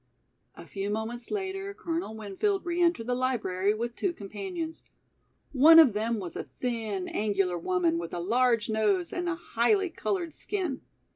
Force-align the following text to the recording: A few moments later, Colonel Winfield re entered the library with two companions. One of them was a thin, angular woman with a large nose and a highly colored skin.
A 0.55 0.65
few 0.65 0.89
moments 0.89 1.29
later, 1.29 1.75
Colonel 1.75 2.15
Winfield 2.15 2.65
re 2.65 2.81
entered 2.81 3.05
the 3.05 3.13
library 3.13 3.71
with 3.75 3.95
two 3.95 4.13
companions. 4.13 4.83
One 5.51 5.77
of 5.77 5.93
them 5.93 6.17
was 6.17 6.35
a 6.35 6.43
thin, 6.43 7.07
angular 7.07 7.59
woman 7.59 7.99
with 7.99 8.11
a 8.11 8.19
large 8.19 8.67
nose 8.67 9.13
and 9.13 9.29
a 9.29 9.35
highly 9.35 9.91
colored 9.91 10.33
skin. 10.33 10.81